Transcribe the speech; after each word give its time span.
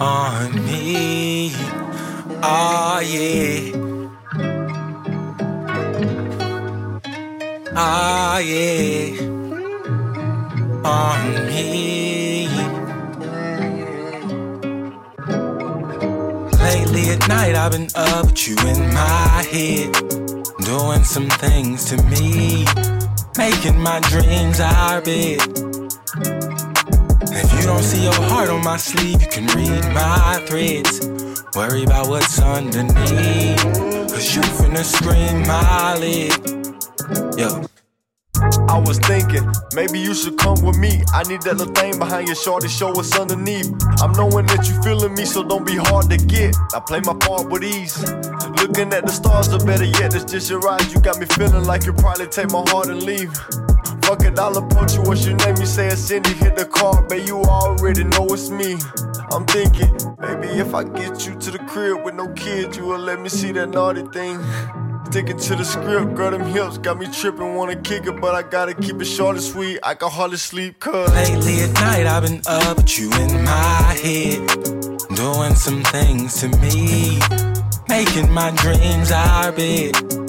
on 0.00 0.54
me. 0.64 1.52
Oh, 2.42 3.00
yeah. 3.04 3.72
Oh, 7.76 8.38
yeah. 8.38 9.20
On 10.84 11.46
me. 11.46 12.48
Lately 16.58 17.10
at 17.10 17.28
night, 17.28 17.54
I've 17.54 17.72
been 17.72 17.88
up 17.94 18.26
with 18.26 18.48
you 18.48 18.56
in 18.56 18.94
my 18.94 19.44
head. 19.50 19.92
Doing 20.64 21.04
some 21.04 21.28
things 21.28 21.84
to 21.86 22.02
me. 22.04 22.64
Making 23.36 23.78
my 23.78 24.00
dreams 24.00 24.60
our 24.60 25.00
bed. 25.00 26.41
If 27.34 27.52
you 27.54 27.62
don't 27.62 27.82
see 27.82 28.02
your 28.04 28.14
heart 28.14 28.50
on 28.50 28.62
my 28.62 28.76
sleeve, 28.76 29.22
you 29.22 29.28
can 29.28 29.46
read 29.56 29.84
my 29.94 30.42
threads. 30.46 31.06
Worry 31.54 31.84
about 31.84 32.08
what's 32.08 32.38
underneath. 32.40 33.62
Cause 34.12 34.34
you 34.34 34.42
finna 34.42 34.84
scream 34.84 35.46
my 35.46 35.96
leg. 35.96 36.32
Yo. 37.38 37.64
I 38.68 38.78
was 38.78 38.98
thinking, 38.98 39.46
maybe 39.74 39.98
you 39.98 40.14
should 40.14 40.38
come 40.38 40.60
with 40.64 40.76
me. 40.76 41.02
I 41.12 41.22
need 41.24 41.42
that 41.42 41.56
little 41.58 41.72
thing 41.74 41.98
behind 41.98 42.26
your 42.26 42.36
shorty, 42.36 42.68
show 42.68 42.90
what's 42.90 43.16
underneath. 43.18 43.70
I'm 44.00 44.12
knowing 44.12 44.46
that 44.46 44.68
you 44.68 44.82
feeling 44.82 45.14
me, 45.14 45.24
so 45.24 45.42
don't 45.42 45.66
be 45.66 45.76
hard 45.76 46.10
to 46.10 46.16
get. 46.16 46.56
I 46.74 46.80
play 46.80 47.00
my 47.00 47.14
part 47.14 47.50
with 47.50 47.62
ease. 47.62 48.02
Looking 48.60 48.92
at 48.92 49.06
the 49.06 49.12
stars, 49.12 49.52
or 49.52 49.58
better 49.64 49.84
yet, 49.84 50.14
it's 50.14 50.30
just 50.30 50.50
your 50.50 50.66
eyes. 50.68 50.92
You 50.92 51.00
got 51.00 51.18
me 51.18 51.26
feeling 51.26 51.64
like 51.64 51.86
you 51.86 51.92
probably 51.92 52.26
take 52.26 52.50
my 52.50 52.64
heart 52.68 52.88
and 52.88 53.02
leave. 53.02 53.32
Fuck 54.12 54.24
it, 54.24 54.38
I'll 54.38 54.58
approach 54.58 54.92
you. 54.94 55.00
What's 55.04 55.24
your 55.24 55.36
name? 55.36 55.56
You 55.56 55.64
say 55.64 55.86
it's 55.86 56.02
Cindy. 56.02 56.34
Hit 56.34 56.54
the 56.54 56.66
car, 56.66 57.00
babe. 57.00 57.26
You 57.26 57.40
already 57.44 58.04
know 58.04 58.26
it's 58.26 58.50
me. 58.50 58.76
I'm 59.30 59.46
thinking, 59.46 59.90
maybe 60.20 60.48
if 60.48 60.74
I 60.74 60.84
get 60.84 61.26
you 61.26 61.34
to 61.34 61.50
the 61.50 61.58
crib 61.60 62.04
with 62.04 62.14
no 62.14 62.28
kids, 62.34 62.76
you 62.76 62.84
will 62.84 62.98
let 62.98 63.22
me 63.22 63.30
see 63.30 63.52
that 63.52 63.70
naughty 63.70 64.02
thing. 64.12 64.38
Sticking 65.06 65.38
to 65.38 65.56
the 65.56 65.64
script, 65.64 66.14
girl, 66.14 66.30
them 66.30 66.44
hips 66.44 66.76
got 66.76 66.98
me 66.98 67.06
tripping, 67.10 67.54
wanna 67.54 67.76
kick 67.76 68.06
it, 68.06 68.20
but 68.20 68.34
I 68.34 68.42
gotta 68.42 68.74
keep 68.74 69.00
it 69.00 69.06
short 69.06 69.36
and 69.36 69.44
sweet. 69.44 69.78
I 69.82 69.94
can 69.94 70.10
hardly 70.10 70.36
sleep, 70.36 70.78
cause 70.78 71.10
lately 71.14 71.62
at 71.62 71.72
night 71.72 72.06
I've 72.06 72.22
been 72.22 72.42
up 72.46 72.76
with 72.76 72.98
you 72.98 73.10
in 73.14 73.44
my 73.44 73.96
head, 74.04 74.46
doing 75.16 75.54
some 75.54 75.82
things 75.84 76.38
to 76.40 76.48
me, 76.58 77.18
making 77.88 78.30
my 78.30 78.50
dreams 78.50 79.10
our 79.10 79.52
bed. 79.52 80.21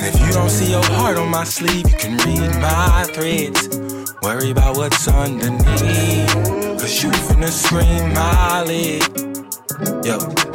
If 0.00 0.20
you 0.20 0.32
don't 0.32 0.50
see 0.50 0.70
your 0.70 0.84
heart 0.84 1.16
on 1.16 1.28
my 1.30 1.44
sleeve, 1.44 1.88
you 1.90 1.96
can 1.96 2.16
read 2.18 2.60
my 2.60 3.04
threads. 3.12 3.78
Worry 4.22 4.50
about 4.50 4.76
what's 4.76 5.08
underneath, 5.08 6.32
cause 6.78 7.02
you 7.02 7.10
finna 7.10 7.48
scream 7.48 8.12
my 8.14 8.62
leg. 8.62 9.02
Yo. 10.04 10.47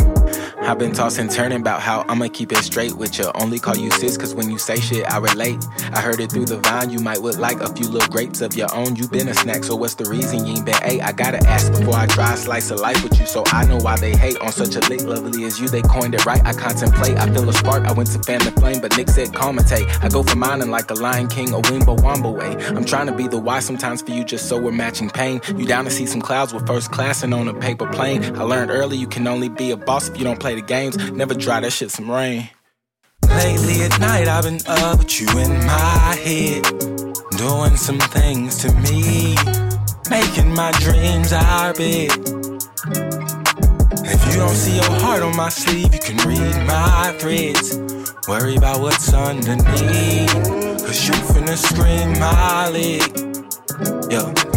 I've 0.65 0.79
been 0.79 0.93
tossing, 0.93 1.27
turning 1.27 1.59
about 1.59 1.81
how 1.81 2.05
I'ma 2.07 2.29
keep 2.31 2.53
it 2.53 2.59
straight 2.59 2.93
with 2.95 3.19
you. 3.19 3.29
Only 3.35 3.59
call 3.59 3.75
you 3.75 3.91
sis, 3.91 4.17
cause 4.17 4.33
when 4.33 4.49
you 4.49 4.57
say 4.57 4.79
shit, 4.79 5.05
I 5.11 5.17
relate. 5.17 5.57
I 5.91 5.99
heard 5.99 6.21
it 6.21 6.31
through 6.31 6.45
the 6.45 6.57
vine, 6.57 6.89
you 6.89 6.99
might 6.99 7.21
look 7.21 7.37
like 7.37 7.59
a 7.59 7.67
few 7.73 7.87
little 7.89 8.07
grapes 8.07 8.39
of 8.39 8.55
your 8.55 8.73
own. 8.73 8.95
You 8.95 9.07
been 9.09 9.27
a 9.27 9.33
snack, 9.33 9.65
so 9.65 9.75
what's 9.75 9.95
the 9.95 10.05
reason 10.05 10.45
you 10.47 10.55
ain't 10.55 10.65
been 10.65 10.79
ate? 10.83 11.01
I 11.01 11.11
gotta 11.11 11.45
ask 11.47 11.69
before 11.71 11.95
I 11.95 12.07
try 12.07 12.33
a 12.33 12.37
slice 12.37 12.71
of 12.71 12.79
life 12.79 13.03
with 13.03 13.19
you, 13.19 13.25
so 13.25 13.43
I 13.47 13.65
know 13.65 13.77
why 13.77 13.97
they 13.97 14.15
hate 14.15 14.39
on 14.39 14.53
such 14.53 14.75
a 14.77 14.89
lick, 14.89 15.01
lovely 15.01 15.43
as 15.43 15.59
you. 15.59 15.67
They 15.67 15.81
coined 15.81 16.15
it 16.15 16.25
right, 16.25 16.43
I 16.45 16.53
contemplate. 16.53 17.17
I 17.17 17.29
feel 17.33 17.47
a 17.49 17.53
spark, 17.53 17.83
I 17.83 17.91
went 17.91 18.11
to 18.11 18.19
fan 18.19 18.39
the 18.39 18.51
flame, 18.51 18.79
but 18.79 18.95
Nick 18.95 19.09
said 19.09 19.29
commentate. 19.29 19.89
I 20.01 20.07
go 20.07 20.23
for 20.23 20.37
mine 20.37 20.61
like 20.71 20.89
a 20.91 20.93
Lion 20.93 21.27
King, 21.27 21.53
a 21.53 21.59
Wimbo 21.61 22.01
Wamba 22.01 22.29
way. 22.29 22.55
I'm 22.67 22.85
trying 22.85 23.07
to 23.07 23.13
be 23.13 23.27
the 23.27 23.37
why 23.37 23.59
sometimes 23.59 24.01
for 24.01 24.11
you, 24.11 24.23
just 24.23 24.47
so 24.47 24.57
we're 24.61 24.71
matching 24.71 25.09
pain. 25.09 25.41
You 25.57 25.65
down 25.65 25.83
to 25.83 25.91
see 25.91 26.05
some 26.05 26.21
clouds 26.21 26.53
with 26.53 26.65
first 26.65 26.89
class 26.91 27.21
and 27.21 27.33
on 27.33 27.49
a 27.49 27.53
paper 27.53 27.85
plane. 27.91 28.23
I 28.37 28.43
learned 28.43 28.71
early 28.71 28.95
you 28.95 29.07
can 29.07 29.27
only 29.27 29.49
be 29.49 29.71
a 29.71 29.77
boss 29.77 30.07
if 30.07 30.17
you 30.17 30.23
don't 30.23 30.39
play 30.53 30.61
the 30.61 30.67
games. 30.67 31.11
Never 31.11 31.33
dry 31.33 31.59
that 31.59 31.71
shit 31.71 31.91
some 31.91 32.09
rain. 32.09 32.49
Lately 33.27 33.81
at 33.83 33.99
night, 33.99 34.27
I've 34.27 34.43
been 34.43 34.59
up 34.67 34.99
with 34.99 35.21
you 35.21 35.27
in 35.39 35.51
my 35.65 36.15
head, 36.23 36.63
doing 37.37 37.77
some 37.77 37.99
things 37.99 38.57
to 38.59 38.71
me, 38.85 39.35
making 40.09 40.53
my 40.53 40.71
dreams 40.79 41.33
our 41.33 41.73
bed. 41.73 42.11
If 44.05 44.21
you 44.27 44.33
don't 44.39 44.55
see 44.55 44.75
your 44.75 44.91
heart 45.01 45.23
on 45.23 45.35
my 45.35 45.49
sleeve, 45.49 45.93
you 45.93 45.99
can 45.99 46.17
read 46.27 46.67
my 46.67 47.15
threads. 47.19 47.77
Worry 48.27 48.55
about 48.55 48.81
what's 48.81 49.13
underneath, 49.13 50.33
cause 50.85 51.07
you 51.07 51.13
finna 51.33 51.57
scream 51.57 52.19
my 52.19 52.69
leg. 52.69 54.11
Yo. 54.11 54.52